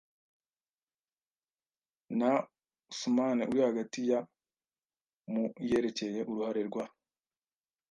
Nta 2.17 2.31
usumane 2.91 3.41
uri 3.51 3.59
hagati 3.67 3.99
ya 4.09 4.19
mu 5.31 5.43
yerekeye 5.69 6.19
uruhare 6.31 6.61
rwa 6.69 6.85